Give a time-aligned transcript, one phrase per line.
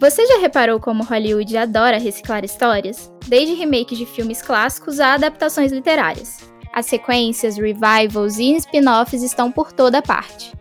[0.00, 3.10] Você já reparou como Hollywood adora reciclar histórias?
[3.26, 6.38] Desde remakes de filmes clássicos a adaptações literárias.
[6.72, 10.52] As sequências, revivals e spin-offs estão por toda parte.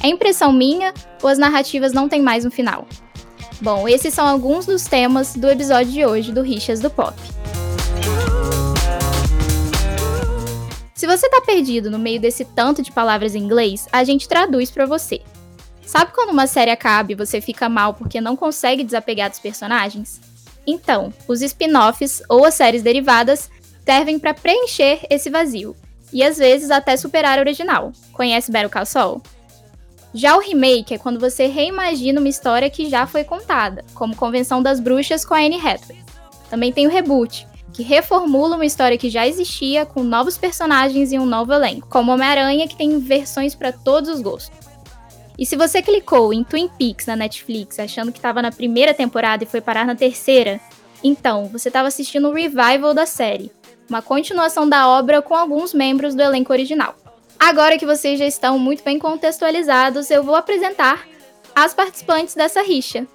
[0.00, 2.86] É impressão minha ou as narrativas não têm mais um final?
[3.60, 7.16] Bom, esses são alguns dos temas do episódio de hoje do Rixas do Pop.
[10.94, 14.70] Se você tá perdido no meio desse tanto de palavras em inglês, a gente traduz
[14.70, 15.20] para você.
[15.86, 20.20] Sabe quando uma série acaba e você fica mal porque não consegue desapegar dos personagens?
[20.66, 23.50] Então, os spin-offs ou as séries derivadas
[23.84, 25.76] servem para preencher esse vazio
[26.12, 27.92] e às vezes até superar a original.
[28.12, 29.22] Conhece Better Call Saul?
[30.14, 34.62] Já o remake é quando você reimagina uma história que já foi contada, como Convenção
[34.62, 36.02] das Bruxas com a Anne Hathaway.
[36.48, 41.18] Também tem o reboot, que reformula uma história que já existia com novos personagens e
[41.18, 44.63] um novo elenco, como Homem-Aranha, que tem versões para todos os gostos.
[45.38, 49.42] E se você clicou em Twin Peaks na Netflix achando que estava na primeira temporada
[49.42, 50.60] e foi parar na terceira,
[51.02, 53.50] então você estava assistindo o revival da série,
[53.88, 56.94] uma continuação da obra com alguns membros do elenco original.
[57.38, 61.04] Agora que vocês já estão muito bem contextualizados, eu vou apresentar
[61.54, 63.06] as participantes dessa rixa.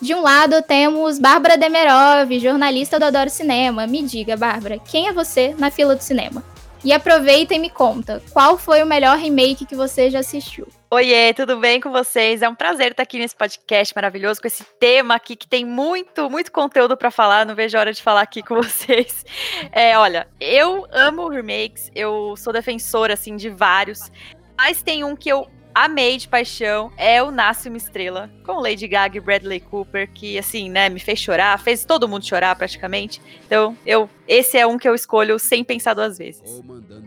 [0.00, 3.86] De um lado temos Bárbara Demerov, jornalista do Adoro Cinema.
[3.86, 6.42] Me diga, Bárbara, quem é você na fila do cinema?
[6.84, 10.66] E aproveita e me conta, qual foi o melhor remake que você já assistiu?
[10.90, 12.40] Oiê, tudo bem com vocês?
[12.40, 16.30] É um prazer estar aqui nesse podcast maravilhoso com esse tema aqui que tem muito,
[16.30, 17.44] muito conteúdo para falar.
[17.44, 19.22] Não vejo a hora de falar aqui com vocês.
[19.70, 24.10] É, olha, eu amo remakes, eu sou defensora assim de vários,
[24.56, 28.86] mas tem um que eu amei de paixão é o Nasce uma Estrela, com Lady
[28.86, 33.20] Gaga e Bradley Cooper, que assim, né, me fez chorar, fez todo mundo chorar praticamente.
[33.46, 36.62] Então, eu esse é um que eu escolho sem pensar duas vezes.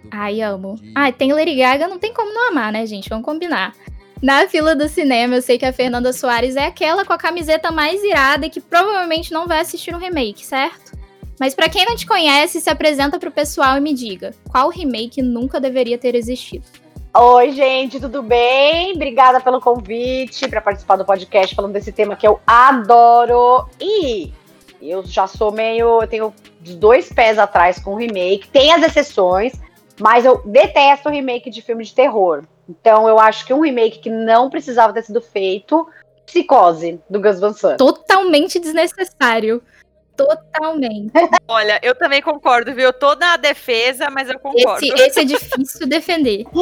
[0.10, 0.80] Ai, amo.
[0.96, 3.10] Ai, tem Lady Gaga, não tem como não amar, né, gente?
[3.10, 3.74] Vamos combinar.
[4.22, 7.72] Na fila do cinema, eu sei que a Fernanda Soares é aquela com a camiseta
[7.72, 10.92] mais irada e que provavelmente não vai assistir um remake, certo?
[11.40, 15.24] Mas para quem não te conhece, se apresenta pro pessoal e me diga, qual remake
[15.24, 16.81] nunca deveria ter existido?
[17.14, 18.94] Oi, gente, tudo bem?
[18.94, 23.68] Obrigada pelo convite para participar do podcast falando desse tema que eu adoro.
[23.82, 24.32] E
[24.82, 26.02] eu já sou meio.
[26.02, 28.48] Eu tenho dois pés atrás com o remake.
[28.48, 29.52] Tem as exceções,
[30.00, 32.44] mas eu detesto remake de filme de terror.
[32.70, 35.86] Então eu acho que um remake que não precisava ter sido feito.
[36.26, 37.78] Psicose, do Gus Van Sant.
[37.78, 39.62] Totalmente desnecessário.
[40.26, 41.12] Totalmente.
[41.48, 42.86] Olha, eu também concordo, viu?
[42.86, 44.86] Eu tô na defesa, mas eu concordo.
[44.86, 46.46] Esse, esse, é difícil defender.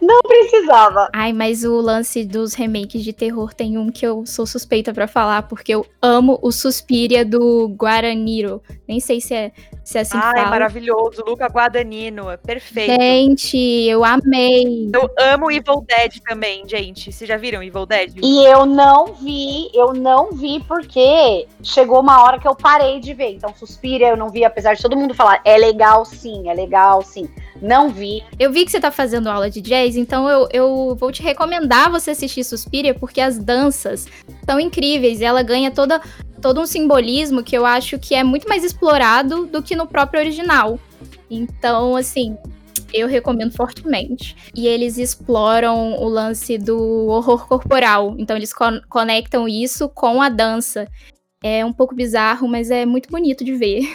[0.00, 1.08] Não precisava.
[1.12, 5.06] Ai, mas o lance dos remakes de terror tem um que eu sou suspeita para
[5.06, 8.62] falar, porque eu amo o Suspiria do Guaraniro.
[8.86, 9.52] Nem sei se é,
[9.92, 10.50] se é assim Ai, que fala.
[10.50, 11.22] maravilhoso.
[11.26, 12.92] Luca Guadagnino, é perfeito.
[13.00, 14.90] Gente, eu amei.
[14.92, 17.12] Eu amo Evil Dead também, gente.
[17.12, 18.14] Vocês já viram Evil Dead?
[18.22, 23.12] E eu não vi, eu não vi porque chegou uma hora que eu parei de
[23.12, 23.34] ver.
[23.34, 27.02] Então, Suspira eu não vi, apesar de todo mundo falar, é legal sim, é legal
[27.02, 27.28] sim.
[27.60, 28.24] Não vi.
[28.38, 31.90] Eu vi que você tá fazendo aula de jazz, então eu, eu vou te recomendar
[31.90, 34.06] você assistir Suspiria, porque as danças
[34.44, 36.00] são incríveis e ela ganha toda,
[36.42, 40.20] todo um simbolismo que eu acho que é muito mais explorado do que no próprio
[40.20, 40.78] original.
[41.30, 42.36] Então, assim,
[42.92, 44.36] eu recomendo fortemente.
[44.54, 48.16] E eles exploram o lance do horror corporal.
[48.18, 50.86] Então, eles con conectam isso com a dança.
[51.42, 53.88] É um pouco bizarro, mas é muito bonito de ver.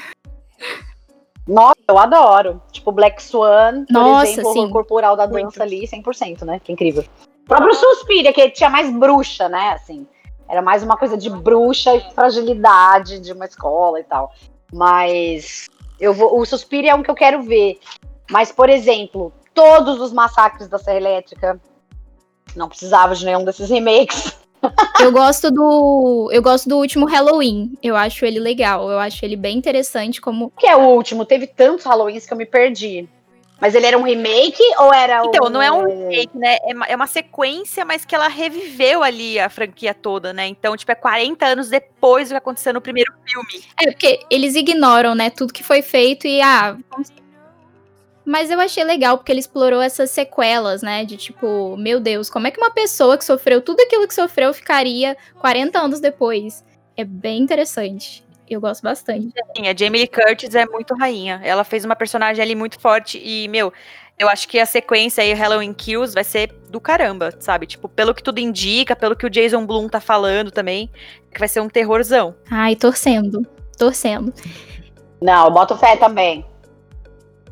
[1.48, 2.62] Nossa, eu adoro.
[2.72, 4.60] Tipo, Black Swan, por Nossa, exemplo, o sim.
[4.60, 5.62] horror corporal da dança Muito.
[5.62, 6.60] ali, 100%, né?
[6.62, 7.06] Que incrível.
[7.44, 9.70] O próprio Suspiria, que tinha mais bruxa, né?
[9.70, 10.06] Assim,
[10.50, 14.34] era mais uma coisa de bruxa e fragilidade de uma escola e tal.
[14.72, 15.68] Mas
[16.00, 17.80] eu vou, o Suspiria é um que eu quero ver.
[18.30, 21.60] Mas, por exemplo, todos os massacres da Serra Elétrica
[22.56, 24.38] não precisava de nenhum desses remakes.
[25.00, 26.30] Eu gosto do.
[26.32, 27.74] Eu gosto do último Halloween.
[27.82, 28.90] Eu acho ele legal.
[28.90, 30.52] Eu acho ele bem interessante como.
[30.58, 31.24] que é o último?
[31.26, 33.08] Teve tantos Halloweens que eu me perdi.
[33.60, 36.58] Mas ele era um remake ou era Então, não é um remake, né?
[36.64, 40.46] É uma, é uma sequência, mas que ela reviveu ali a franquia toda, né?
[40.48, 43.64] Então, tipo, é 40 anos depois do que aconteceu no primeiro filme.
[43.82, 46.78] É, porque eles ignoram, né, tudo que foi feito e, ah.
[46.92, 47.12] vamos-
[48.24, 51.04] Mas eu achei legal porque ele explorou essas sequelas, né?
[51.04, 54.54] De tipo, meu Deus, como é que uma pessoa que sofreu tudo aquilo que sofreu
[54.54, 56.64] ficaria 40 anos depois?
[56.96, 58.24] É bem interessante.
[58.50, 59.34] Eu gosto bastante.
[59.56, 61.42] Sim, a Jamie Lee Curtis é muito rainha.
[61.44, 63.74] Ela fez uma personagem ali muito forte e, meu,
[64.18, 67.68] eu acho que a sequência aí, Halloween Kills, vai ser do caramba, sabe?
[67.68, 70.90] Tipo, pelo que tudo indica, pelo que o Jason Blum tá falando também,
[71.32, 72.34] que vai ser um terrorzão.
[72.50, 73.46] Ai, torcendo.
[73.78, 74.34] Torcendo.
[75.22, 76.46] Não, boto fé também.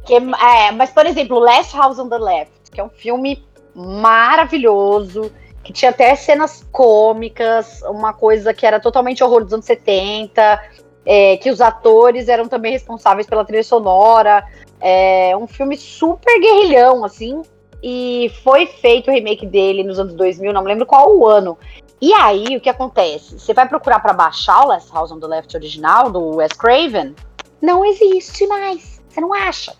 [0.05, 3.43] Que, é, mas, por exemplo, Last House on the Left, que é um filme
[3.75, 5.31] maravilhoso,
[5.63, 10.61] que tinha até cenas cômicas, uma coisa que era totalmente horror dos anos 70,
[11.05, 14.43] é, que os atores eram também responsáveis pela trilha sonora.
[14.81, 17.41] É um filme super guerrilhão, assim,
[17.81, 21.57] e foi feito o remake dele nos anos 2000, não me lembro qual o ano.
[22.01, 23.39] E aí, o que acontece?
[23.39, 27.15] Você vai procurar para baixar o Last House on the Left original, do Wes Craven?
[27.61, 29.01] Não existe mais.
[29.07, 29.73] Você não acha.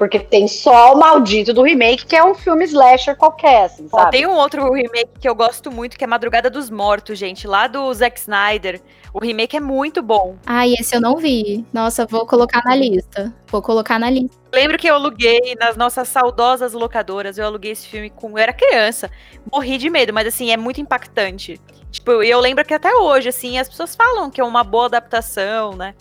[0.00, 4.02] Porque tem só o maldito do remake, que é um filme slasher qualquer, assim, sabe?
[4.02, 7.46] Ó, tem um outro remake que eu gosto muito, que é Madrugada dos Mortos, gente,
[7.46, 8.80] lá do Zack Snyder.
[9.12, 10.38] O remake é muito bom.
[10.46, 11.66] Ai, esse eu não vi.
[11.70, 13.30] Nossa, vou colocar na lista.
[13.48, 14.34] Vou colocar na lista.
[14.50, 18.30] Lembro que eu aluguei nas nossas saudosas locadoras, eu aluguei esse filme com.
[18.30, 19.10] Eu era criança.
[19.52, 21.60] Morri de medo, mas assim, é muito impactante.
[21.90, 25.76] Tipo, eu lembro que até hoje, assim, as pessoas falam que é uma boa adaptação,
[25.76, 25.94] né?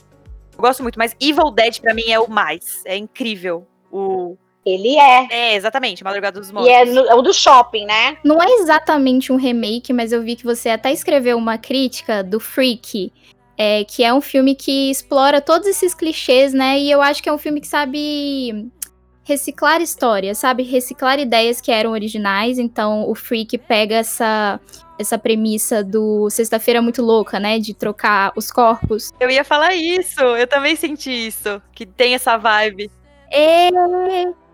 [0.54, 2.82] Eu gosto muito, mas Evil Dead pra mim é o mais.
[2.86, 3.68] É incrível.
[3.92, 4.38] O.
[4.66, 5.28] Ele é.
[5.32, 6.70] É, exatamente, Madrugada dos Mortos.
[6.70, 8.18] E é, no, é o do shopping, né?
[8.24, 12.40] Não é exatamente um remake, mas eu vi que você até escreveu uma crítica do
[12.40, 13.12] Freak,
[13.58, 16.78] é, que é um filme que explora todos esses clichês, né?
[16.78, 18.70] E eu acho que é um filme que sabe
[19.24, 20.64] reciclar histórias, sabe?
[20.64, 22.58] Reciclar ideias que eram originais.
[22.58, 24.60] Então o Freak pega essa
[24.98, 27.58] essa premissa do Sexta-feira Muito Louca, né?
[27.58, 29.12] De trocar os corpos.
[29.18, 32.92] Eu ia falar isso, eu também senti isso, que tem essa vibe.
[33.32, 33.70] É,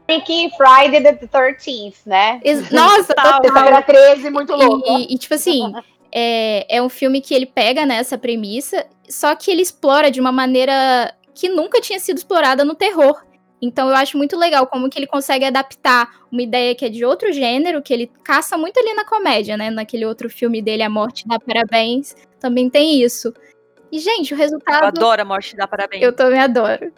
[0.05, 2.39] Freaky Friday the 13th, né?
[2.43, 3.41] Ex- Nossa, Total.
[3.41, 3.43] total.
[3.43, 4.87] Sexta-feira 13, muito louco.
[4.99, 5.73] E, e, tipo assim,
[6.11, 10.31] é, é um filme que ele pega nessa premissa, só que ele explora de uma
[10.31, 13.21] maneira que nunca tinha sido explorada no terror.
[13.61, 17.03] Então eu acho muito legal como que ele consegue adaptar uma ideia que é de
[17.03, 19.69] outro gênero, que ele caça muito ali na comédia, né?
[19.71, 23.33] Naquele outro filme dele, A Morte dá Parabéns, também tem isso.
[23.91, 24.83] E, gente, o Eu resultado.
[24.85, 26.03] adoro a morte da parabéns.
[26.03, 26.91] Eu também adoro.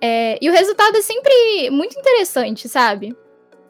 [0.00, 3.16] É, e o resultado é sempre muito interessante, sabe?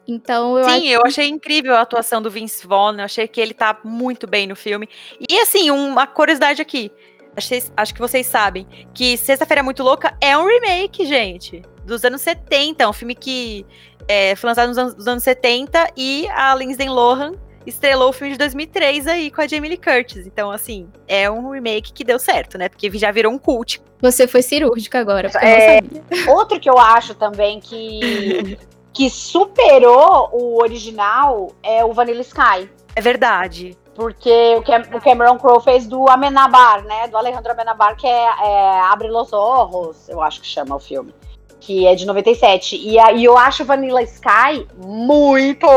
[0.07, 2.95] Então eu acho Sim, eu achei incrível a atuação do Vince Vaughn.
[2.97, 4.87] Eu achei que ele tá muito bem no filme.
[5.29, 6.91] E assim, uma curiosidade aqui.
[7.35, 11.05] Acho, que vocês- acho que vocês sabem que Sexta-feira é Muito Louca é um remake,
[11.05, 11.61] gente.
[11.85, 12.89] Dos anos 70.
[12.89, 13.65] Um filme que
[14.07, 17.33] é, foi lançado nos anos, nos anos 70 e a Lindsay Lohan
[17.65, 20.25] estrelou o filme de 2003 aí com a Jamie Lee Curtis.
[20.25, 22.69] Então, assim, é um remake que deu certo, né?
[22.69, 23.81] Porque já virou um cult.
[24.01, 25.77] você foi cirúrgica agora, porque É.
[25.79, 26.33] eu não sabia.
[26.33, 28.57] Outro que eu acho também que,
[28.93, 32.69] que superou o original é o Vanilla Sky.
[32.95, 33.77] É verdade.
[33.95, 37.07] Porque o, Cam o Cameron Crowe fez do Amenabar, né?
[37.09, 41.13] Do Alejandro Amenabar, que é, é Abre los Ojos, eu acho que chama o filme.
[41.59, 42.77] Que é de 97.
[42.77, 45.67] E, a- e eu acho Vanilla Sky muito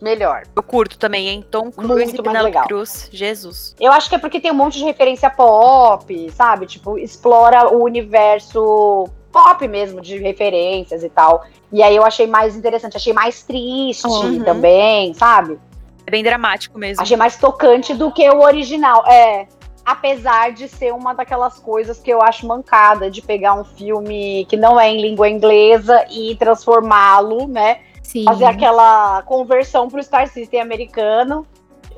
[0.00, 0.42] melhor.
[0.54, 1.44] Eu curto também, hein?
[1.50, 2.64] Tom Cruise Muito e Penelope legal.
[2.66, 3.08] Cruz.
[3.12, 3.74] Jesus.
[3.80, 6.66] Eu acho que é porque tem um monte de referência pop, sabe?
[6.66, 11.44] Tipo, explora o universo pop mesmo, de referências e tal.
[11.72, 14.42] E aí eu achei mais interessante, achei mais triste Uhum.
[14.42, 15.58] também, sabe?
[16.06, 17.02] É bem dramático mesmo.
[17.02, 19.04] Achei mais tocante do que o original.
[19.06, 19.46] É.
[19.84, 24.56] Apesar de ser uma daquelas coisas que eu acho mancada, de pegar um filme que
[24.56, 27.80] não é em língua inglesa e transformá-lo, né?
[28.08, 28.24] Sim.
[28.24, 31.46] Fazer aquela conversão pro Star System americano.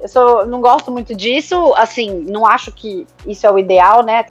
[0.03, 4.27] Eu sou- não gosto muito disso, assim, não acho que isso é o ideal, né?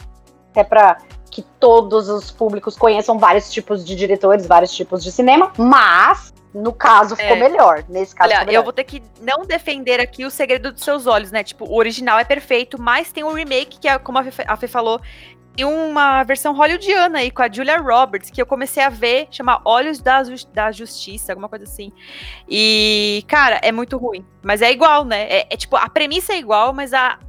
[0.52, 0.98] Até pra
[1.31, 6.74] que todos os públicos conheçam vários tipos de diretores, vários tipos de cinema, mas no
[6.74, 7.40] caso ficou É.
[7.40, 7.86] melhor.
[7.88, 8.60] Nesse caso Olha, ficou melhor.
[8.60, 11.44] eu vou ter que não defender aqui o segredo dos seus olhos, né?
[11.46, 14.58] Tipo, o original é perfeito, mas tem um remake que, é, como a Fê, a
[14.58, 15.00] Fê falou,
[15.56, 19.62] tem uma versão hollywoodiana aí com a Julia Roberts, que eu comecei a ver, chama
[19.65, 20.22] Olhos da,
[20.53, 21.91] da Justiça, alguma coisa assim.
[22.48, 24.25] E, cara, é muito ruim.
[24.41, 25.24] Mas é igual, né?
[25.24, 27.20] É, é tipo, a premissa é igual, mas a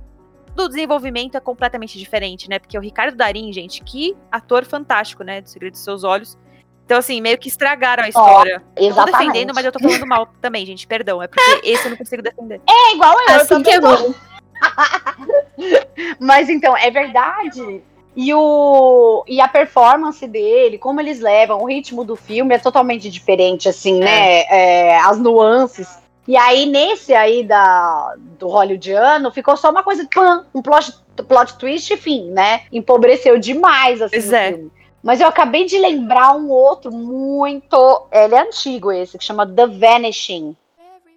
[0.55, 2.59] do desenvolvimento é completamente diferente, né?
[2.59, 5.41] Porque o Ricardo Darim, gente, que ator fantástico, né?
[5.41, 6.39] Do Segredo dos Seus Olhos.
[6.85, 8.63] Então, assim, meio que estragaram a história.
[8.77, 10.87] Eu tô defendendo, mas eu tô falando mal também, gente.
[10.89, 11.23] Perdão.
[11.23, 12.61] É porque esse eu não consigo defender.
[12.69, 14.15] É igual eu, eu Assim também que é bom.
[16.19, 17.83] Mas então, é verdade.
[18.17, 23.09] E, o, e a performance dele, como eles levam, o ritmo do filme é totalmente
[23.09, 24.41] diferente, assim, né?
[24.51, 25.89] É, as nuances.
[26.27, 30.93] E aí, nesse aí da, do hollywoodiano, ficou só uma coisa, pam, um plot,
[31.27, 32.63] plot twist, enfim, né?
[32.73, 34.53] Empobreceu demais, assim, Pois é.
[34.53, 34.71] filme.
[35.03, 38.07] Mas eu acabei de lembrar um outro muito.
[38.13, 40.55] Ele é antigo esse, que chama The Vanishing.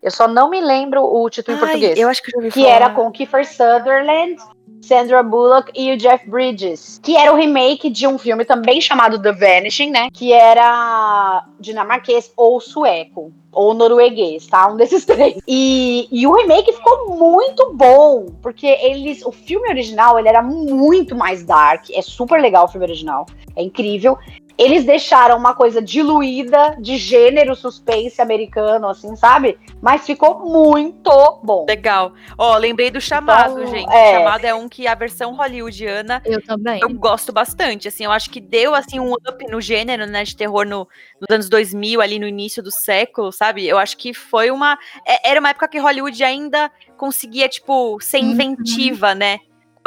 [0.01, 2.38] Eu só não me lembro o título em Ai, português Eu acho que eu já
[2.38, 2.75] ouvi que falar.
[2.75, 4.35] era com Kiefer Sutherland,
[4.83, 9.21] Sandra Bullock e o Jeff Bridges, que era o remake de um filme também chamado
[9.21, 10.09] The Vanishing, né?
[10.11, 14.67] Que era dinamarquês ou sueco ou norueguês, tá?
[14.67, 15.37] Um desses três.
[15.47, 21.15] E, e o remake ficou muito bom, porque eles, o filme original ele era muito
[21.15, 23.25] mais dark, é super legal o filme original,
[23.55, 24.17] é incrível.
[24.57, 29.57] Eles deixaram uma coisa diluída de gênero suspense americano, assim, sabe?
[29.81, 31.12] Mas ficou muito
[31.43, 31.65] bom.
[31.67, 32.13] Legal.
[32.38, 33.91] Ó, lembrei do chamado, Então, gente.
[33.91, 34.10] é.
[34.10, 36.79] O chamado é um que a versão hollywoodiana Eu também.
[36.81, 37.88] eu gosto bastante.
[37.88, 40.88] Assim, eu acho que deu assim um up no gênero, né, de terror no,
[41.19, 43.67] nos anos 2000, ali no início do século, sabe?
[43.67, 48.19] Eu acho que foi uma é- era uma época que Hollywood ainda conseguia tipo ser
[48.19, 48.31] Uhum.
[48.31, 49.39] inventiva, né?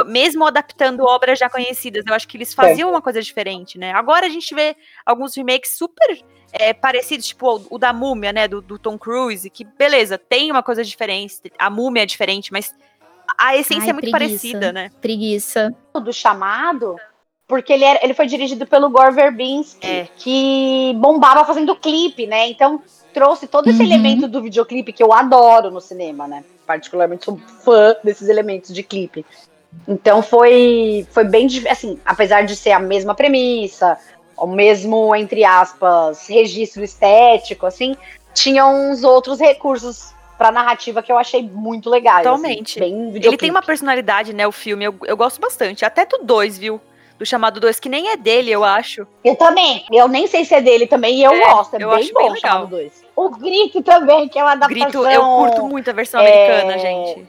[0.05, 3.91] Mesmo adaptando obras já conhecidas, eu acho que eles faziam uma coisa diferente, né?
[3.93, 4.75] Agora a gente vê
[5.05, 6.19] alguns remakes super
[6.53, 10.51] é, parecidos, tipo o, o da Múmia, né, do, do Tom Cruise, que beleza, tem
[10.51, 12.73] uma coisa diferente, a Múmia é diferente, mas
[13.37, 14.27] a essência Ai, é muito preguiça.
[14.29, 14.89] parecida, né?
[15.01, 15.75] Preguiça.
[16.01, 16.95] do chamado,
[17.47, 20.07] porque ele, era, ele foi dirigido pelo Gore Verbinski, É.
[20.15, 22.47] que bombava fazendo clipe, né?
[22.49, 22.81] Então
[23.13, 23.85] trouxe todo esse Uhum.
[23.85, 26.43] elemento do videoclipe que eu adoro no cinema, né?
[26.67, 29.25] Particularmente sou fã desses elementos de clipe.
[29.87, 33.97] Então foi, foi bem, assim, apesar de ser a mesma premissa,
[34.37, 37.95] o mesmo, entre aspas, registro estético, assim,
[38.33, 42.25] tinha uns outros recursos pra narrativa que eu achei muito legais.
[42.25, 42.79] assim, Totalmente.
[42.79, 45.83] bem Ele tem uma personalidade, né, o filme, eu, eu gosto bastante.
[45.83, 46.79] Até do 2, viu?
[47.17, 49.07] Do chamado 2, que nem é dele, eu acho.
[49.23, 49.83] Eu também.
[49.91, 51.73] Eu nem sei se é dele também, e eu É, gosto.
[51.73, 52.51] É eu bem acho bom bem o legal.
[52.51, 53.03] Chamado 2.
[53.15, 55.01] O Grito também, que é uma adaptação...
[55.01, 57.27] Grito, eu curto muito a versão é, americana, gente.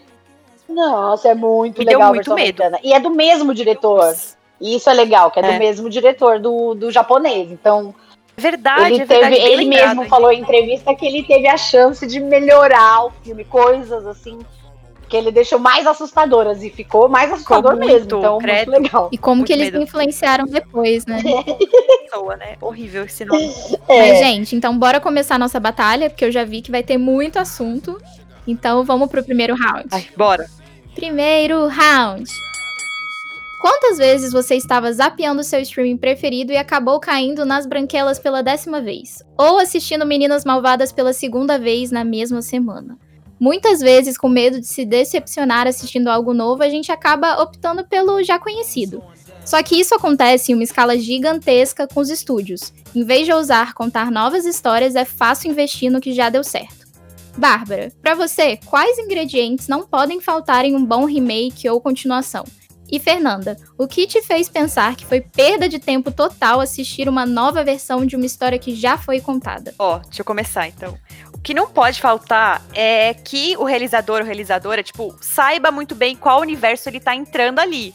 [0.69, 2.63] Nossa, é muito Me deu legal a muito medo.
[2.63, 2.79] americana.
[2.83, 4.15] E é do mesmo diretor.
[4.61, 5.53] E isso é legal, que é, É.
[5.53, 7.51] do mesmo diretor do, do japonês.
[7.51, 7.95] Então,
[8.37, 9.35] Verdade, ele é teve, verdade.
[9.37, 10.09] ele lembrado, mesmo hein?
[10.09, 14.39] falou em entrevista que ele teve a chance de melhorar o filme, coisas assim
[15.09, 18.19] que ele deixou mais assustadoras e ficou mais assustador muito, mesmo.
[18.19, 18.71] Então, credo.
[18.71, 19.09] muito legal.
[19.11, 19.83] E como Muito que eles medo.
[19.83, 21.23] influenciaram depois, né?
[22.05, 22.57] Pessoa, né?
[22.61, 23.51] Horrível esse nome.
[23.89, 24.11] É.
[24.11, 26.99] Mas, gente, então bora começar a nossa batalha, porque eu já vi que vai ter
[26.99, 27.99] muito assunto.
[28.49, 29.89] Então vamos pro primeiro round.
[29.93, 30.49] Ai, bora.
[30.95, 32.25] Primeiro round.
[33.61, 38.81] Quantas vezes você estava zapeando seu streaming preferido e acabou caindo nas branquelas pela décima
[38.81, 39.23] vez?
[39.37, 42.97] Ou assistindo Meninas Malvadas pela segunda vez na mesma semana?
[43.39, 48.23] Muitas vezes, com medo de se decepcionar assistindo algo novo, a gente acaba optando pelo
[48.23, 49.03] já conhecido.
[49.45, 52.73] Só que isso acontece em uma escala gigantesca com os estúdios.
[52.95, 56.88] Em vez de ousar contar novas histórias, é fácil investir no que já deu certo.
[57.39, 62.45] Bárbara, pra você, quais ingredientes não podem faltar em um bom remake ou continuação?
[62.91, 67.25] E Fernanda, o que te fez pensar que foi perda de tempo total assistir uma
[67.25, 69.73] nova versão de uma história que já foi contada?
[69.79, 70.99] Ó, deixa eu começar então.
[71.33, 76.17] O que não pode faltar é que o realizador ou realizadora, tipo, saiba muito bem
[76.17, 77.95] qual universo ele tá entrando ali.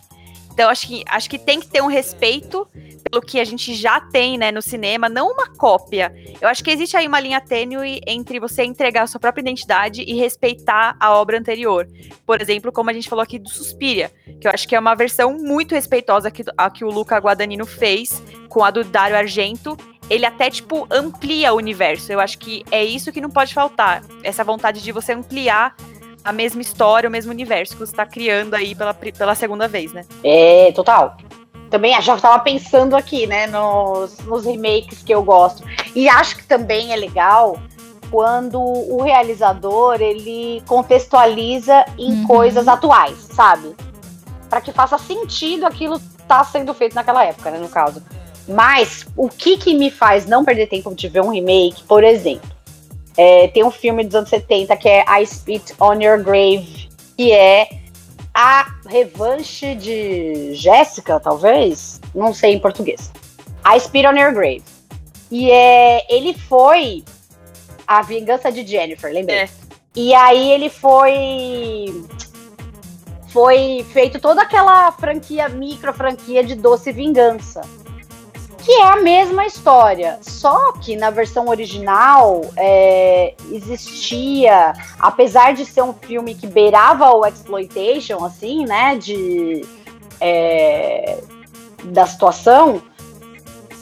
[0.53, 2.67] Então, acho que, acho que tem que ter um respeito
[3.09, 6.13] pelo que a gente já tem, né, no cinema, não uma cópia.
[6.39, 10.03] Eu acho que existe aí uma linha tênue entre você entregar a sua própria identidade
[10.03, 11.87] e respeitar a obra anterior.
[12.25, 14.93] Por exemplo, como a gente falou aqui do Suspiria, que eu acho que é uma
[14.93, 19.75] versão muito respeitosa que, a que o Luca Guadagnino fez com a do Dario Argento.
[20.07, 22.11] Ele até, tipo, amplia o universo.
[22.11, 24.03] Eu acho que é isso que não pode faltar.
[24.21, 25.75] Essa vontade de você ampliar
[26.23, 29.91] a mesma história, o mesmo universo que você tá criando aí pela, pela segunda vez,
[29.91, 30.05] né?
[30.23, 31.17] É, total.
[31.69, 35.63] Também já tava pensando aqui, né, nos, nos remakes que eu gosto.
[35.95, 37.57] E acho que também é legal
[38.11, 42.27] quando o realizador ele contextualiza em Uhum.
[42.27, 43.75] coisas atuais, sabe?
[44.49, 48.03] Para que faça sentido aquilo tá sendo feito naquela época, né, no caso.
[48.47, 52.52] Mas o que que me faz não perder tempo de ver um remake, por exemplo,
[53.17, 57.31] é, tem um filme dos anos 70 que é I Spit on Your Grave, que
[57.31, 57.69] é
[58.33, 62.01] a revanche de Jéssica, talvez?
[62.15, 63.11] Não sei em português.
[63.65, 64.63] I Spit on Your Grave.
[65.29, 67.03] E é, ele foi
[67.85, 69.39] a vingança de Jennifer, lembrei.
[69.39, 69.49] É.
[69.95, 72.03] E aí ele foi
[73.27, 77.61] foi feito toda aquela franquia, micro franquia de Doce Vingança.
[78.63, 85.81] Que é a mesma história, só que na versão original é, existia, apesar de ser
[85.81, 89.65] um filme que beirava o exploitation, assim, né, de
[90.21, 91.21] é,
[91.83, 92.81] da situação,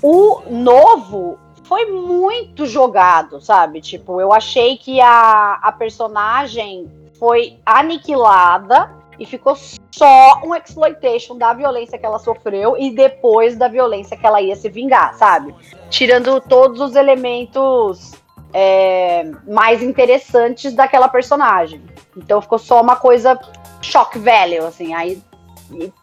[0.02, 3.80] o novo foi muito jogado, sabe?
[3.82, 9.56] Tipo, eu achei que a, a personagem foi aniquilada e ficou
[9.92, 14.56] só um exploitation da violência que ela sofreu e depois da violência que ela ia
[14.56, 15.54] se vingar, sabe?
[15.92, 18.14] Tirando todos os elementos
[18.52, 21.84] é, mais interessantes daquela personagem.
[22.18, 23.40] Então ficou só uma coisa
[23.80, 24.92] shock value, assim.
[24.96, 25.22] Aí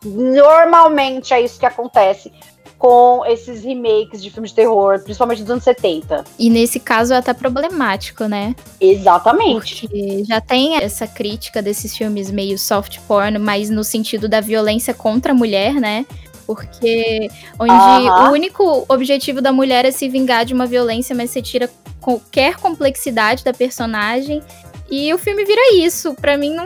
[0.04, 2.32] normalmente é isso que acontece
[2.78, 6.24] com esses remakes de filmes de terror, principalmente dos anos 70.
[6.38, 8.54] E nesse caso é até problemático, né?
[8.80, 9.88] Exatamente.
[9.88, 14.94] Porque já tem essa crítica desses filmes meio soft porn, mas no sentido da violência
[14.94, 16.06] contra a mulher, né?
[16.46, 21.42] porque onde o único objetivo da mulher é se vingar de uma violência, mas você
[21.42, 21.68] tira
[22.00, 24.42] qualquer complexidade da personagem
[24.90, 26.14] e o filme vira isso.
[26.14, 26.64] Para mim não,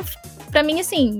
[0.52, 1.19] para mim assim,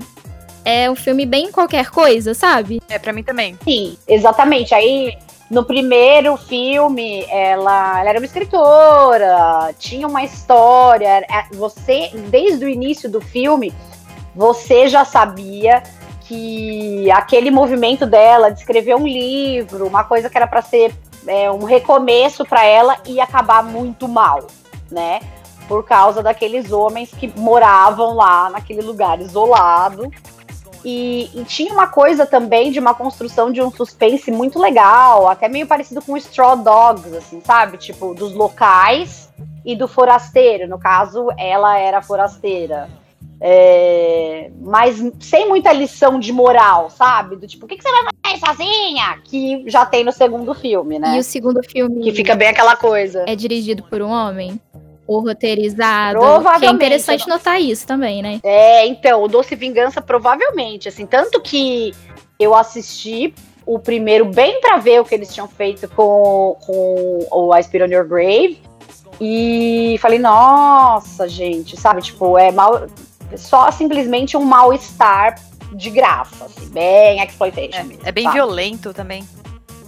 [0.65, 2.81] é um filme bem qualquer coisa, sabe?
[2.89, 3.57] É, para mim também.
[3.63, 4.73] Sim, exatamente.
[4.73, 5.17] Aí
[5.49, 11.25] no primeiro filme, ela, ela, era uma escritora, tinha uma história.
[11.29, 13.73] É, você, desde o início do filme,
[14.35, 15.83] você já sabia
[16.21, 20.95] que aquele movimento dela de escrever um livro, uma coisa que era para ser
[21.27, 24.47] é, um recomeço para ela, ia acabar muito mal,
[24.89, 25.19] né?
[25.67, 30.11] Por causa daqueles homens que moravam lá naquele lugar isolado
[30.83, 35.47] e, e, tinha uma coisa também de uma construção de um suspense muito legal, até
[35.47, 37.77] meio parecido com Straw Dogs, assim, sabe?
[37.77, 39.31] Tipo, dos locais
[39.65, 40.67] e do forasteiro.
[40.67, 42.89] No caso, ela era forasteira.
[43.45, 47.35] É, mas sem muita lição de moral, sabe?
[47.35, 49.19] Do tipo, o que, que você vai fazer sozinha?
[49.23, 51.17] Que já tem no segundo filme, né?
[51.17, 52.03] E o segundo filme.
[52.03, 53.25] Que fica bem aquela coisa.
[53.27, 54.59] É dirigido por um homem?
[55.07, 56.19] Ou roteirizado.
[56.59, 58.39] Que é interessante notar isso também, né?
[58.43, 61.93] É, então, o Doce Vingança provavelmente, assim, tanto que
[62.39, 63.33] eu assisti
[63.65, 67.83] o primeiro bem para ver o que eles tinham feito com, com o I Spit
[67.83, 68.61] on Your Grave
[69.21, 72.87] e falei, nossa, gente, sabe, tipo, é mal,
[73.37, 75.35] só simplesmente um mal-estar
[75.73, 77.79] de graça, assim, bem exploitation.
[77.79, 78.35] É, mesmo, é bem sabe?
[78.35, 79.23] violento também,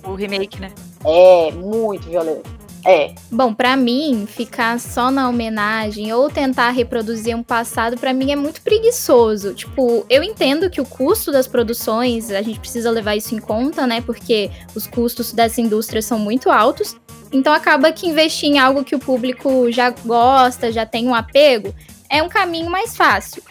[0.04, 0.72] o remake, né?
[1.04, 2.55] É, muito violento.
[2.86, 3.16] É.
[3.32, 8.36] Bom, para mim, ficar só na homenagem ou tentar reproduzir um passado, para mim é
[8.36, 9.56] muito preguiçoso.
[9.56, 13.88] Tipo, eu entendo que o custo das produções, a gente precisa levar isso em conta,
[13.88, 14.02] né?
[14.02, 16.96] Porque os custos dessa indústria são muito altos.
[17.32, 21.74] Então acaba que investir em algo que o público já gosta, já tem um apego,
[22.08, 23.42] é um caminho mais fácil.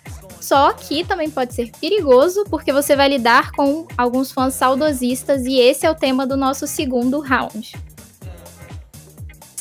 [0.41, 5.59] Só que também pode ser perigoso, porque você vai lidar com alguns fãs saudosistas, e
[5.59, 7.73] esse é o tema do nosso segundo round.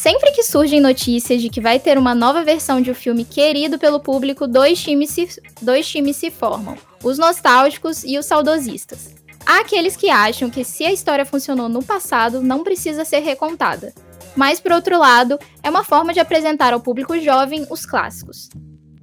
[0.04, 3.80] Sempre que surgem notícias de que vai ter uma nova versão de um filme querido
[3.80, 9.16] pelo público, dois times se, dois times se formam: os nostálgicos e os saudosistas.
[9.46, 13.94] Há aqueles que acham que se a história funcionou no passado, não precisa ser recontada.
[14.36, 18.50] Mas, por outro lado, é uma forma de apresentar ao público jovem os clássicos.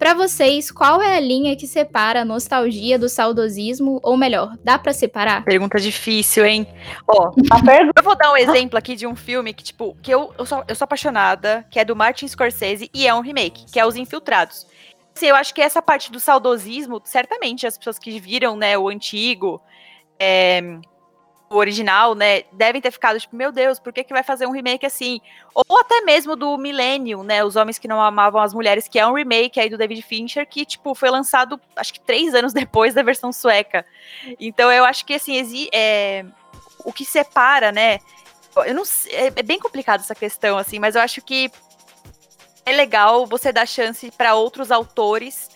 [0.01, 4.01] Para vocês, qual é a linha que separa a nostalgia do saudosismo?
[4.03, 5.45] Ou melhor, dá para separar?
[5.45, 6.67] Pergunta difícil, hein?
[7.07, 7.31] Ó,
[7.95, 10.65] eu vou dar um exemplo aqui de um filme que, tipo, que eu, eu, sou,
[10.67, 13.95] eu sou apaixonada, que é do Martin Scorsese e é um remake, que é Os
[13.95, 14.67] Infiltrados.
[15.15, 18.89] Assim, eu acho que essa parte do saudosismo, certamente as pessoas que viram, né, o
[18.89, 19.61] antigo,
[20.19, 20.79] é,
[21.53, 24.87] original, né, devem ter ficado tipo, meu Deus, por que, que vai fazer um remake
[24.87, 25.21] assim?
[25.53, 29.07] Ou até mesmo do Millennium, né, Os Homens que Não Amavam as Mulheres, que é
[29.07, 32.95] um remake aí do David Fincher, que, tipo, foi lançado, acho que três anos depois
[32.95, 33.85] da versão sueca.
[34.39, 36.25] Então, eu acho que, assim, é,
[36.85, 37.99] o que separa, né,
[38.65, 41.51] eu não é, é bem complicado essa questão, assim, mas eu acho que
[42.65, 45.50] é legal você dar chance para outros autores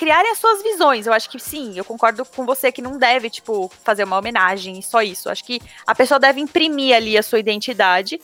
[0.00, 1.06] criarem as suas visões.
[1.06, 4.80] Eu acho que sim, eu concordo com você que não deve, tipo, fazer uma homenagem
[4.80, 5.28] só isso.
[5.28, 8.18] Eu acho que a pessoa deve imprimir ali a sua identidade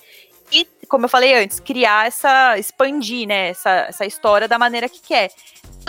[0.51, 2.59] e, como eu falei antes, criar essa.
[2.59, 5.31] expandir, né, essa, essa história da maneira que quer.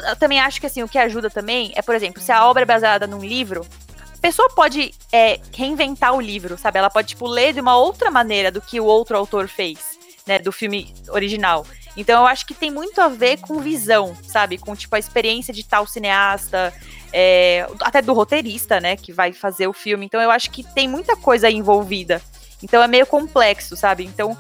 [0.09, 2.63] Eu também acho que assim, o que ajuda também é, por exemplo, se a obra
[2.63, 3.65] é baseada num livro,
[4.13, 6.79] a pessoa pode é, reinventar o livro, sabe?
[6.79, 10.37] Ela pode, tipo, ler de uma outra maneira do que o outro autor fez, né?
[10.37, 11.65] Do filme original.
[11.97, 14.59] Então eu acho que tem muito a ver com visão, sabe?
[14.59, 16.71] Com tipo a experiência de tal cineasta,
[17.11, 18.95] é, até do roteirista, né?
[18.95, 20.05] Que vai fazer o filme.
[20.05, 22.21] Então eu acho que tem muita coisa envolvida.
[22.61, 24.05] Então é meio complexo, sabe?
[24.05, 24.37] Então,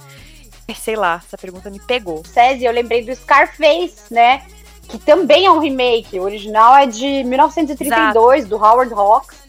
[0.75, 2.23] sei lá, essa pergunta me pegou.
[2.25, 4.45] César, eu lembrei do Scarface, né?
[4.87, 6.19] Que também é um remake.
[6.19, 8.49] O original é de 1932, Exato.
[8.49, 9.47] do Howard Hawks.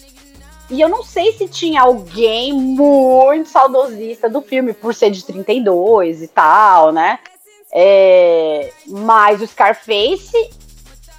[0.71, 6.23] E eu não sei se tinha alguém muito saudosista do filme, por ser de 32
[6.23, 7.19] e tal, né?
[7.73, 10.51] É, mas o Scarface,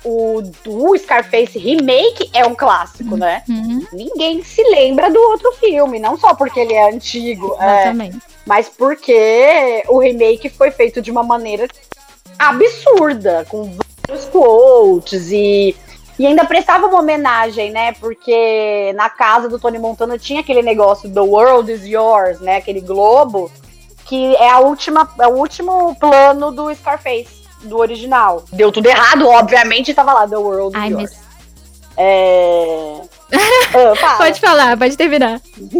[0.03, 3.43] o, o Scarface Remake é um clássico, né?
[3.47, 3.85] Uhum.
[3.93, 7.93] Ninguém se lembra do outro filme, não só porque ele é antigo, é,
[8.45, 11.67] mas porque o remake foi feito de uma maneira
[12.38, 13.75] absurda, com
[14.07, 15.75] vários quotes e,
[16.17, 17.91] e ainda prestava uma homenagem, né?
[17.93, 22.57] Porque na casa do Tony Montana tinha aquele negócio The World is Yours, né?
[22.57, 23.51] Aquele globo
[24.10, 28.43] que é a última, é o último plano do Scarface, do original.
[28.52, 30.89] Deu tudo errado, obviamente, tava lá, The World Ai.
[30.89, 31.22] Mas...
[31.95, 33.02] É...
[34.04, 35.39] ah, pode falar, pode terminar.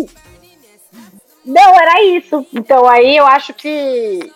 [1.44, 2.46] Não, era isso.
[2.54, 4.32] Então aí eu acho que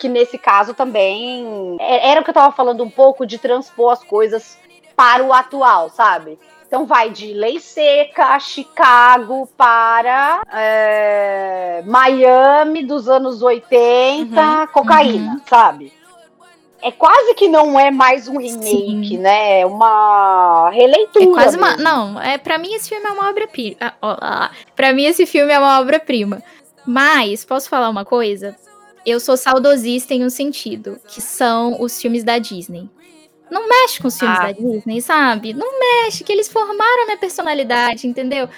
[0.00, 3.92] que nesse caso também é, era o que eu tava falando um pouco de transpor
[3.92, 4.56] as coisas
[4.96, 6.38] para o atual, sabe?
[6.68, 15.40] Então vai de Lei Seca, Chicago para é, Miami dos anos 80, Uhum, cocaína, uhum.
[15.48, 15.90] sabe?
[16.82, 19.18] É quase que não é mais um remake, Sim.
[19.18, 19.60] né?
[19.60, 21.24] É uma releitura.
[21.24, 21.68] É quase uma.
[21.70, 21.82] mesmo.
[21.82, 23.76] Não, é, pra mim esse filme é uma obra-prima.
[23.80, 26.42] Ah, ó, pra mim esse filme é uma obra-prima.
[26.86, 28.54] Mas, posso falar uma coisa?
[29.06, 32.88] Eu sou saudosista em um sentido, que são os filmes da Disney.
[33.50, 34.46] Não mexe com os filmes Ah.
[34.46, 35.52] da Disney, sabe?
[35.54, 38.48] Não mexe, que eles formaram a minha personalidade, entendeu?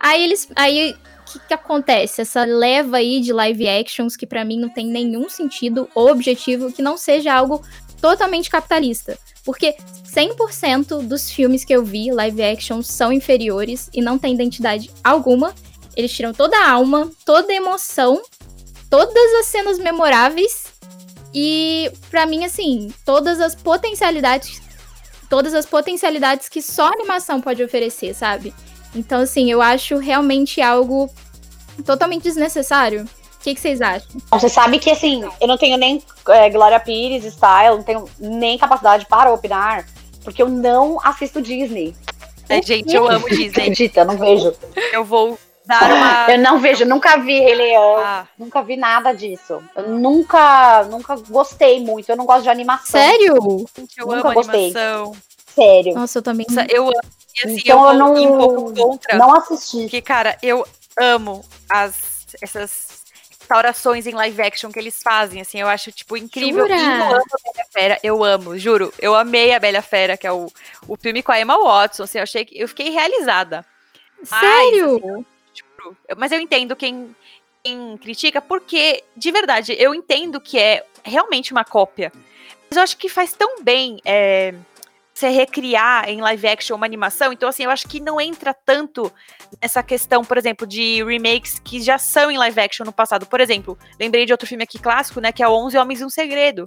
[0.00, 0.48] Aí eles.
[0.56, 2.22] Aí o que, que acontece?
[2.22, 6.72] Essa leva aí de live actions que pra mim não tem nenhum sentido ou objetivo
[6.72, 7.62] que não seja algo
[8.00, 9.18] totalmente capitalista.
[9.44, 14.90] Porque 100% dos filmes que eu vi, live action, são inferiores e não tem identidade
[15.02, 15.54] alguma.
[15.96, 18.22] Eles tiram toda a alma, toda a emoção,
[18.88, 20.77] todas as cenas memoráveis.
[21.34, 24.62] E pra mim, assim, todas as potencialidades.
[25.28, 28.54] Todas as potencialidades que só a animação pode oferecer, sabe?
[28.94, 31.10] Então, assim, eu acho realmente algo
[31.84, 33.04] totalmente desnecessário.
[33.04, 34.08] O que, que vocês acham?
[34.32, 38.58] Você sabe que, assim, eu não tenho nem é, Glória Pires, style, não tenho nem
[38.58, 39.86] capacidade para opinar,
[40.24, 41.94] porque eu não assisto Disney.
[42.48, 43.48] É, gente, eu amo Disney.
[43.48, 44.54] Acredita, eu não vejo.
[44.92, 45.38] Eu vou
[45.68, 46.30] dar uma.
[46.32, 49.62] Eu não vejo, nunca vi Rei Leão, Ah, nunca vi nada disso.
[49.76, 53.00] Eu nunca, nunca gostei muito, eu não gosto de animação.
[53.00, 53.66] Sério?
[53.76, 54.64] gente, eu Nunca amo gostei.
[54.66, 55.12] animação.
[55.54, 55.94] Sério.
[55.94, 56.46] Nossa, eu também.
[56.48, 57.00] Nossa, eu amo.
[57.36, 59.16] E assim, Então eu eu vou não- um pouco contra.
[59.18, 59.82] Não assisti.
[59.82, 60.66] Porque, cara, eu
[60.98, 62.98] amo as, essas
[63.38, 66.64] restaurações em live action que eles fazem, assim, eu acho, tipo, incrível.
[66.68, 66.76] Jura?
[66.76, 68.92] Eu amo a Bela Fera, eu amo, juro.
[68.98, 70.48] Eu amei a Bela Fera, que é o,
[70.86, 73.64] o filme com a Emma Watson, assim, eu achei que eu fiquei realizada.
[74.24, 74.96] Sério?
[74.96, 75.26] Tipo,
[76.16, 77.14] mas eu entendo quem,
[77.62, 82.12] quem critica, porque, de verdade, eu entendo que é realmente uma cópia.
[82.68, 84.54] Mas eu acho que faz tão bem é,
[85.18, 87.32] você recriar em live action uma animação.
[87.32, 89.12] Então, assim, eu acho que não entra tanto
[89.60, 93.26] nessa questão, por exemplo, de remakes que já são em live action no passado.
[93.26, 95.32] Por exemplo, lembrei de outro filme aqui clássico, né?
[95.32, 96.64] Que é o 11 Homens e um Segredo.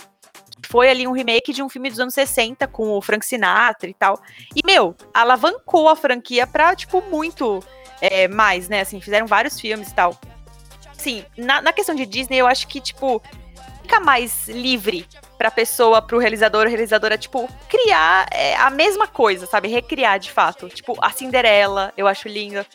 [0.67, 3.93] Foi ali um remake de um filme dos anos 60 com o Frank Sinatra e
[3.93, 4.21] tal.
[4.56, 7.63] E, meu, alavancou a franquia pra, tipo, muito
[8.02, 8.82] é, mais, né?
[8.82, 10.20] Assim, fizeram vários filmes e tal.
[10.90, 13.22] Assim, na, na questão de Disney, eu acho que, tipo,
[13.82, 19.68] fica mais livre pra pessoa, pro realizador, realizadora, tipo, criar é, a mesma coisa, sabe?
[19.68, 20.70] Recriar de fato.
[20.70, 22.66] Tipo, a Cinderela, eu acho linda.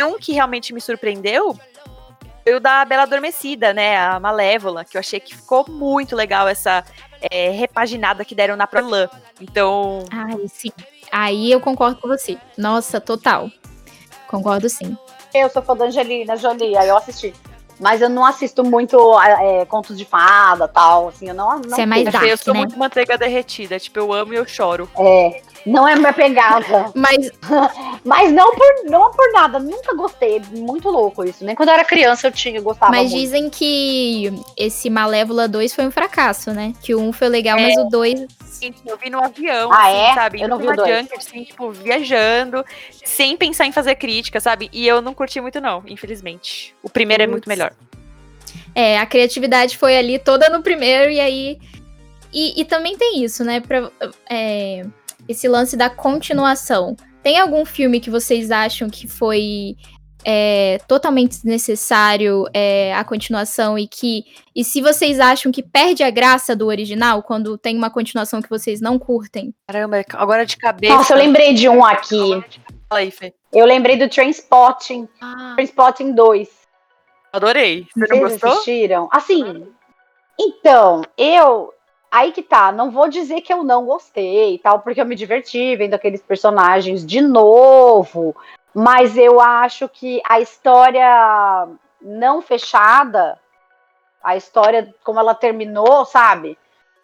[0.00, 1.58] Um que realmente me surpreendeu
[2.42, 3.96] foi o da Bela Adormecida, né?
[3.98, 6.84] A Malévola, que eu achei que ficou muito legal essa
[7.20, 9.08] é, repaginada que deram na Prolan.
[9.40, 10.70] Então, Ai, sim.
[11.10, 12.38] Aí eu concordo com você.
[12.56, 13.50] Nossa, total.
[14.28, 14.96] Concordo sim.
[15.32, 17.34] Eu sou fã da Angelina Jolie, aí eu assisti.
[17.78, 21.82] Mas eu não assisto muito é, contos de fada tal, assim, eu não, não Você
[21.82, 22.60] é mais dark, eu sou né?
[22.60, 23.78] muito manteiga derretida.
[23.78, 24.88] Tipo, eu amo e eu choro.
[24.98, 26.90] É, não é minha pegada.
[26.94, 27.30] Mas
[28.04, 30.40] Mas não por, não por nada, nunca gostei.
[30.52, 31.44] Muito louco isso.
[31.44, 33.20] Nem quando eu era criança eu tinha, eu gostava Mas muito.
[33.22, 36.72] dizem que esse Malévola 2 foi um fracasso, né?
[36.82, 38.26] Que o 1 foi legal, mas o 2.
[38.60, 40.14] Gente, eu vi no avião, Ah, assim, é?
[40.14, 40.40] sabe?
[40.40, 40.88] Eu não vi o dois.
[41.00, 42.64] junket, assim, tipo, viajando,
[43.04, 44.70] sem pensar em fazer crítica, sabe?
[44.72, 46.74] E eu não curti muito, não, infelizmente.
[46.82, 47.58] O primeiro é muito Putz.
[47.70, 47.86] Melhor.
[48.74, 51.58] É, a criatividade foi ali toda no primeiro, e aí.
[52.32, 53.60] E, e também tem isso, né?
[53.60, 53.90] Pra,
[54.28, 54.84] é,
[55.28, 56.96] esse lance da continuação.
[57.22, 59.76] Tem algum filme que vocês acham que foi
[60.24, 64.24] é, totalmente desnecessário é, a continuação e que.
[64.54, 68.50] E se vocês acham que perde a graça do original quando tem uma continuação que
[68.50, 69.54] vocês não curtem?
[69.66, 70.94] Caramba, agora de cabeça.
[70.94, 72.18] Nossa, eu lembrei de um aqui.
[72.88, 73.32] Fala aí, Fê.
[73.52, 75.08] Eu lembrei do Trainspotting.
[75.54, 76.65] Trainspotting 2.
[77.36, 77.86] Adorei.
[77.94, 78.50] Você não gostou?
[78.52, 79.08] assistiram?
[79.12, 79.66] Assim,
[80.40, 81.72] então, eu.
[82.10, 85.14] Aí que tá, não vou dizer que eu não gostei e tal, porque eu me
[85.14, 88.34] diverti vendo aqueles personagens de novo,
[88.72, 91.68] mas eu acho que a história
[92.00, 93.38] não fechada,
[94.22, 96.56] a história como ela terminou, sabe?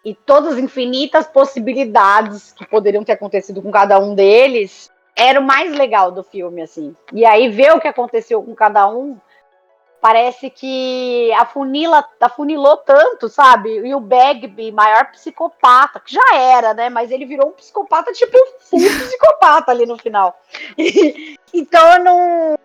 [0.04, 5.44] E todas as infinitas possibilidades que poderiam ter acontecido com cada um deles, era o
[5.44, 6.96] mais legal do filme, assim.
[7.12, 9.18] E aí ver o que aconteceu com cada um
[10.02, 13.70] parece que afunila, afunilou tanto, sabe?
[13.70, 16.90] E o Bagby, maior psicopata, que já era, né?
[16.90, 18.36] Mas ele virou um psicopata, tipo,
[18.68, 20.36] full psicopata ali no final.
[21.54, 22.58] então eu não.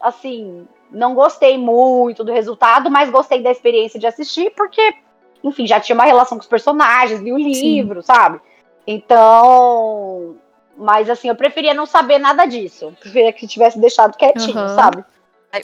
[0.00, 4.94] Assim, não gostei muito do resultado, mas gostei da experiência de assistir, porque,
[5.42, 8.40] enfim, já tinha uma relação com os personagens, li o livro, sabe?
[8.86, 10.36] Então.
[10.78, 12.94] Mas assim, eu preferia não saber nada disso.
[13.00, 14.76] Preferia que tivesse deixado quietinho, Aham.
[14.76, 15.04] sabe?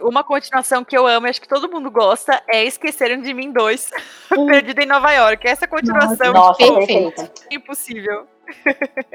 [0.01, 3.53] Uma continuação que eu amo, e acho que todo mundo gosta, é Esqueceram de Mim
[3.53, 3.91] 2,
[4.47, 5.47] Perdido em Nova York.
[5.47, 7.31] Essa continuação Nossa, perfeita.
[7.51, 8.27] é impossível.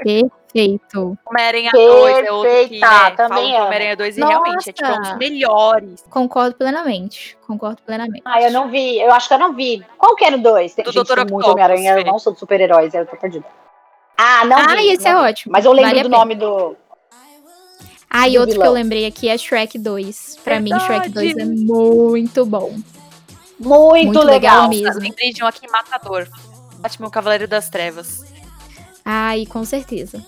[0.04, 1.18] Perfeito.
[1.26, 3.66] Homem-Aranha 2 é outro que né, também falam.
[3.68, 4.32] Homem-Aranha 2 e Nossa.
[4.32, 6.06] realmente é tipo um dos melhores.
[6.10, 7.38] Concordo plenamente.
[7.46, 8.22] Concordo plenamente.
[8.26, 9.00] Ah, eu não vi.
[9.00, 9.86] Eu acho que eu não vi.
[9.98, 10.74] Qual que era o dois?
[10.74, 11.16] Tem Do gente, Dr.
[11.16, 12.00] tem muito Octopus, Homem-Aranha.
[12.00, 13.46] Eu não sou de super-heróis, eu tô perdida.
[14.18, 14.90] Ah, não Ah, vi.
[14.92, 15.30] esse é não vi.
[15.30, 15.52] ótimo.
[15.52, 16.76] Mas eu lembro Vale do nome do...
[18.10, 18.68] Ah, e outro que vilão.
[18.68, 20.40] eu lembrei aqui é Shrek 2.
[20.44, 21.62] Pra mim, Shrek 2 é Verdade.
[21.62, 22.78] muito bom.
[23.60, 24.70] Muito, Muito legal legal.
[24.70, 25.02] mesmo.
[25.02, 26.28] Lembrei de um aqui matador.
[26.80, 28.24] Batman Cavaleiro das Trevas.
[29.04, 30.24] Ai, com certeza.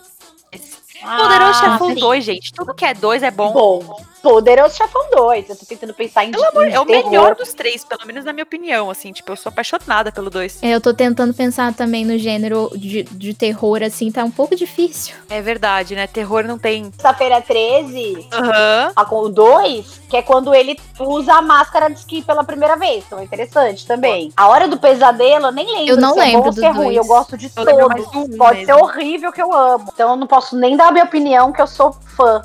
[1.01, 1.99] Poderoso Ah, Chefão sim.
[1.99, 2.51] 2, gente.
[2.51, 3.53] Tudo que é 2 é bom.
[3.53, 5.49] Bom, Poderoso Chefão 2.
[5.49, 7.09] Eu tô tentando pensar em, Pelo amor, em é o terror.
[7.09, 9.11] melhor dos três, pelo menos na minha opinião, assim.
[9.11, 10.59] Tipo, eu sou apaixonada pelo 2.
[10.61, 14.55] É, eu tô tentando pensar também no gênero de, de terror, assim, tá um pouco
[14.55, 15.15] difícil.
[15.29, 16.05] É verdade, né?
[16.07, 16.85] Terror não tem.
[16.91, 18.91] Sexta-feira 13, Aham.
[18.95, 23.03] a- o 2, que é quando ele usa a máscara de esqui pela primeira vez.
[23.07, 24.31] Então é interessante também.
[24.37, 26.67] A Hora do Pesadelo, eu nem lembro Eu não se é lembro bom se é
[26.69, 26.85] dos ruim.
[26.85, 26.97] dois.
[26.97, 28.27] Eu gosto de Eu lembro mais todos.
[28.29, 28.83] do um Pode ser mesmo.
[28.83, 29.89] horrível que eu amo.
[29.93, 32.41] Então eu não posso nem dar a minha opinião que eu sou fã.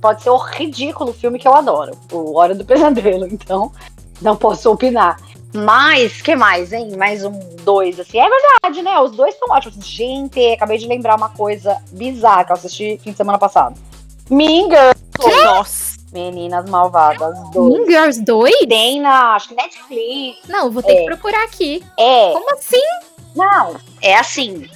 [0.00, 1.92] Pode ser o ridículo filme que eu adoro.
[2.12, 3.26] O Hora do Pesadelo.
[3.26, 3.72] Então,
[4.22, 5.18] não posso opinar.
[5.52, 6.96] Mas, que mais, hein?
[6.96, 7.32] Mais um
[7.62, 8.18] dois, assim.
[8.20, 8.98] É verdade, né?
[9.00, 9.84] Os dois são ótimos.
[9.86, 13.74] Gente, acabei de lembrar uma coisa bizarra que eu assisti fim de semana passado.
[14.30, 14.94] Me engano.
[15.44, 15.98] Nossa.
[16.12, 17.86] Meninas Malvadas Mean 2.
[17.86, 18.54] Girls 2?
[18.68, 20.38] Tem na, acho que Netflix.
[20.48, 20.96] Não, vou ter É.
[21.00, 21.84] que procurar aqui.
[21.98, 22.80] É, Como assim?
[23.36, 24.66] não, é assim.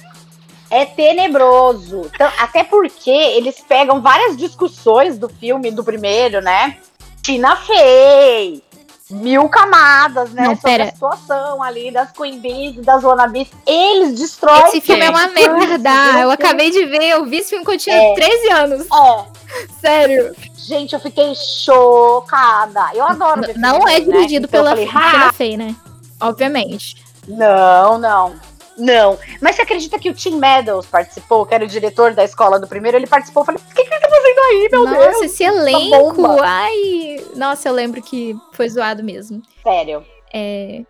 [0.75, 2.09] É tenebroso.
[2.15, 6.77] Então, até porque eles pegam várias discussões do filme, do primeiro, né?
[7.21, 8.63] Tina Fey.
[9.11, 10.43] Mil camadas, né?
[10.47, 10.83] Não, sobre pera.
[10.85, 13.47] a situação ali das Queen Bees, das Wannabes.
[13.67, 14.63] Eles destroem.
[14.69, 15.91] Esse filme é uma merda.
[16.21, 18.13] Eu acabei de ver, eu vi esse filme quando eu tinha É.
[18.15, 18.87] 13 anos.
[18.91, 19.25] É,
[19.79, 20.35] Sério.
[20.57, 22.89] gente, eu fiquei chocada.
[22.95, 24.05] Eu adoro ver Não filme é né?
[24.05, 25.75] dirigido Então eu pela falei, "Ah, Tina Fey, né?
[26.19, 27.03] Obviamente.
[27.27, 28.33] Não, não.
[28.77, 29.19] Não.
[29.41, 32.67] Mas você acredita que o Tim Meadows participou, que era o diretor da escola do
[32.67, 32.97] primeiro?
[32.97, 33.41] Ele participou.
[33.41, 35.21] Eu falei, o que, que ele tá fazendo aí, meu Nossa, Deus?
[35.23, 36.13] esse elenco.
[36.13, 36.41] bomba.
[36.43, 37.25] Ai.
[37.35, 39.41] Nossa, eu lembro que foi zoado mesmo.
[39.61, 40.05] Sério.
[40.33, 40.83] É.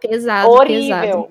[0.00, 0.50] Pesado, pesado.
[0.50, 1.30] horrível.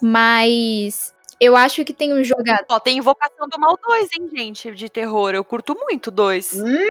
[0.00, 2.64] Mas eu acho que tem um jogador.
[2.70, 4.72] Ó, tem Invocação do Mal 2, hein, gente?
[4.74, 5.34] De terror.
[5.34, 6.54] Eu curto muito dois.
[6.54, 6.86] Hum,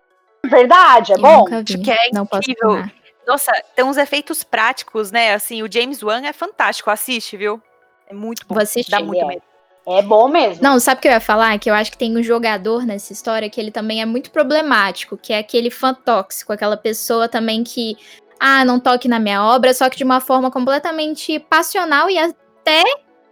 [0.45, 1.37] Verdade, é Eu bom.
[1.39, 1.73] nunca vi.
[1.75, 2.69] Acho que é não posso incrível.
[2.71, 2.93] opinar.
[3.27, 5.33] Nossa, tem uns efeitos práticos, né?
[5.33, 6.89] Assim, o James Wan é fantástico.
[6.89, 7.61] Assiste, viu?
[8.09, 8.55] É muito bom.
[8.55, 8.91] Vou assistir.
[8.91, 9.27] Dá muito é.
[9.27, 9.41] medo.
[9.87, 10.61] É bom mesmo.
[10.61, 11.57] Não, sabe o que eu ia falar?
[11.57, 15.17] Que eu acho que tem um jogador nessa história que ele também é muito problemático,
[15.17, 17.97] que é aquele fã tóxico, aquela pessoa também que,
[18.39, 22.83] ah, não toque na minha obra, só que de uma forma completamente passional e até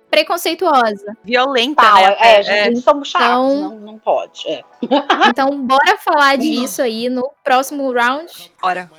[0.09, 1.17] preconceituosa.
[1.23, 2.15] Violenta, Tá, né?
[2.19, 4.47] é, É, gente, somos chatos, Então- não, não pode.
[4.47, 4.63] é.
[5.29, 8.31] Então, bora falar disso aí no próximo round.
[8.61, 8.89] Ora.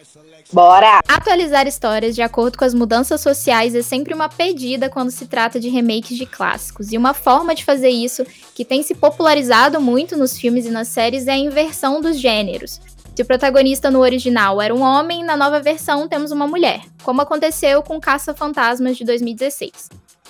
[0.52, 1.00] Bora!
[1.08, 5.60] Atualizar histórias de acordo com as mudanças sociais é sempre uma pedida quando se trata
[5.60, 6.92] de remakes de clássicos.
[6.92, 10.88] E uma forma de fazer isso, que tem se popularizado muito nos filmes e nas
[10.88, 12.80] séries, é a inversão dos gêneros.
[13.14, 17.20] Se o protagonista no original era um homem, na nova versão temos uma mulher, como
[17.20, 19.88] aconteceu com Caça-Fantasmas de 2016.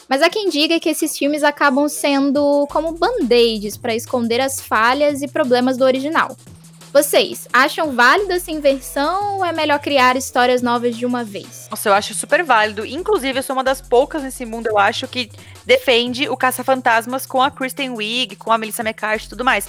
[0.08, 5.20] Mas há quem diga que esses filmes acabam sendo como band-aids para esconder as falhas
[5.20, 6.34] e problemas do original.
[6.90, 11.68] Vocês acham válida essa inversão ou é melhor criar histórias novas de uma vez?
[11.70, 12.86] Nossa, eu acho super válido.
[12.86, 15.30] Inclusive, eu sou uma das poucas nesse mundo, eu acho, que
[15.66, 19.68] defende o Caça-Fantasmas com a Kristen Wiig, com a Melissa McCarthy e tudo mais.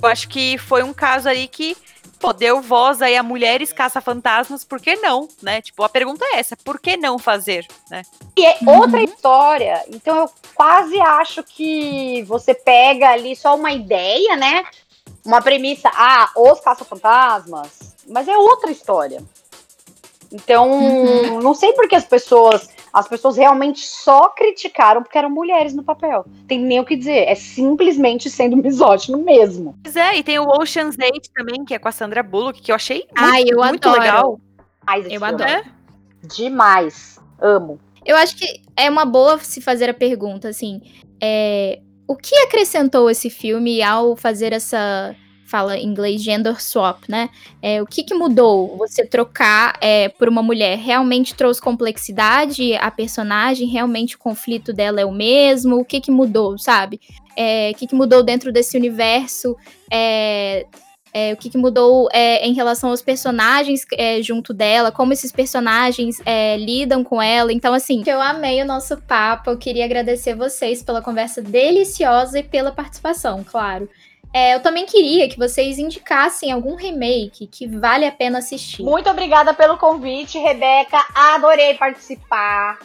[0.00, 1.74] Eu acho que foi um caso aí que,
[2.20, 5.60] pô, deu voz aí a mulheres caça-fantasmas, por que não, né?
[5.62, 8.02] Tipo, a pergunta é essa, por que não fazer, né?
[8.36, 8.80] E é Uhum.
[8.80, 9.84] outra história.
[9.88, 14.64] Então eu quase acho que você pega ali só uma ideia, né?
[15.24, 17.94] Uma premissa, ah, os caça-fantasmas.
[18.08, 19.22] Mas é outra história.
[20.32, 21.40] Então, Uhum.
[21.40, 22.68] não sei porque as pessoas.
[22.92, 26.24] As pessoas realmente só criticaram porque eram mulheres no papel.
[26.46, 27.28] Tem nem o que dizer.
[27.28, 29.78] É simplesmente sendo misógino mesmo.
[29.82, 32.70] Pois é, e tem o Ocean's 8 também, que é com a Sandra Bullock, que
[32.70, 34.00] eu achei muito, Ai, eu muito adoro.
[34.00, 34.40] legal.
[34.98, 35.50] Esse Eu adoro.
[35.50, 35.64] É?
[36.34, 37.20] Demais.
[37.40, 37.78] Amo.
[38.04, 40.80] Eu acho que é uma boa se fazer a pergunta, assim,
[41.20, 45.14] é, o que acrescentou esse filme ao fazer essa,
[45.48, 47.30] fala em inglês, gender swap, né?
[47.62, 50.78] É, o que, que mudou você trocar é, por uma mulher?
[50.78, 53.66] Realmente trouxe complexidade a personagem?
[53.66, 55.76] Realmente o conflito dela é o mesmo?
[55.76, 57.00] O que, que mudou, sabe?
[57.36, 59.56] É, o que, que mudou dentro desse universo?
[59.90, 60.66] É,
[61.12, 65.32] é, o que, que mudou é, em relação aos personagens é, junto dela, como esses
[65.32, 67.52] personagens é, lidam com ela.
[67.52, 69.50] Então, assim, eu amei o nosso papo.
[69.50, 73.88] Eu queria agradecer vocês pela conversa deliciosa e pela participação, claro.
[74.32, 78.82] É, eu também queria que vocês indicassem algum remake que vale a pena assistir.
[78.82, 80.98] Muito obrigada pelo convite, Rebeca.
[81.14, 82.78] Adorei participar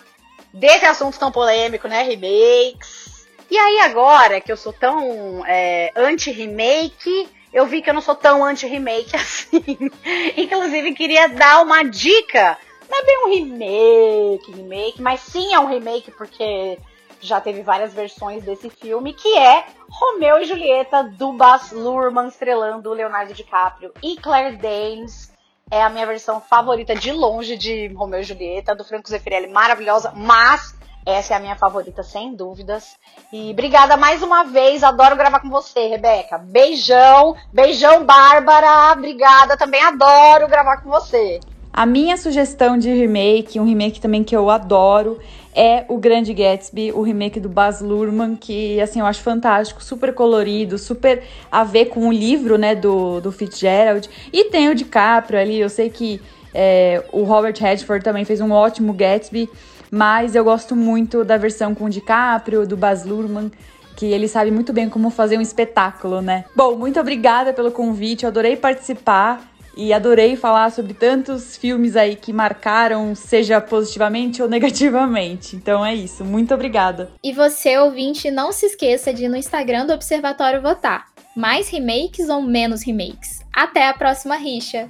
[0.54, 2.04] desse assunto tão polêmico, né?
[2.04, 3.28] Remakes.
[3.52, 8.16] E aí agora que eu sou tão é, anti-remake, eu vi que eu não sou
[8.16, 9.92] tão anti-remake assim.
[10.38, 12.58] Inclusive, queria dar uma dica.
[12.90, 16.78] Não é bem um remake, remake, mas sim é um remake, porque
[17.26, 22.94] já teve várias versões desse filme, que é Romeu e Julieta, do Baz Luhrmann, estrelando
[22.94, 25.32] Leonardo DiCaprio e Claire Danes.
[25.72, 30.12] É a minha versão favorita de longe de Romeu e Julieta, do Franco Zeffirelli, maravilhosa,
[30.16, 32.96] mas essa é a minha favorita, sem dúvidas.
[33.32, 34.84] E obrigada mais uma vez.
[34.84, 36.38] Adoro gravar com você, Rebeca.
[36.38, 37.36] Beijão.
[37.52, 38.94] Beijão, Bárbara.
[38.94, 39.58] Obrigada.
[39.58, 41.42] Também adoro gravar com você.
[41.74, 45.20] A minha sugestão de remake, um remake também que eu adoro,
[45.56, 50.14] é o Grande Gatsby, o remake do Baz Luhrmann, que assim eu acho fantástico, super
[50.14, 54.10] colorido, super a ver com o livro, né, do, do Fitzgerald.
[54.32, 56.22] E tem o DiCaprio ali, eu sei que
[56.54, 59.50] é, o Robert Redford também fez um ótimo Gatsby.
[59.96, 63.52] Mas eu gosto muito da versão com o DiCaprio, do Baz Luhrmann,
[63.96, 66.46] que ele sabe muito bem como fazer um espetáculo, né?
[66.56, 72.16] Bom, muito obrigada pelo convite, eu adorei participar e adorei falar sobre tantos filmes aí
[72.16, 75.56] que marcaram, seja positivamente ou negativamente.
[75.56, 77.12] Então é isso, muito obrigada.
[77.24, 81.08] E você, ouvinte, não se esqueça de ir no Instagram do Observatório votar.
[81.36, 83.42] Mais remakes ou menos remakes?
[83.52, 84.90] Até a próxima rixa!